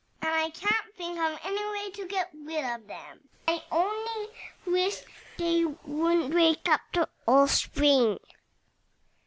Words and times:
"And 0.19 0.31
I 0.31 0.49
don't 0.49 1.15
know 1.15 1.31
of 1.33 1.39
any 1.43 1.63
way 1.63 1.91
to 1.91 2.07
get 2.07 2.31
rid 2.33 2.65
of 2.65 2.87
them. 2.87 3.29
I 3.47 3.63
only 3.71 4.29
wish 4.65 5.03
they 5.37 5.63
wouldn't 5.63 6.33
wake 6.33 6.67
up 6.67 6.81
till 6.91 7.47
spring." 7.47 8.17